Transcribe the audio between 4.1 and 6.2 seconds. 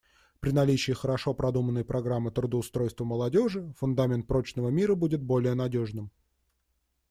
прочного мира будет более надежным.